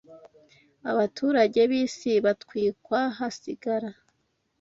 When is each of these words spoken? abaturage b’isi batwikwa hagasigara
abaturage 0.91 1.59
b’isi 1.69 2.11
batwikwa 2.25 2.99
hagasigara 3.17 3.89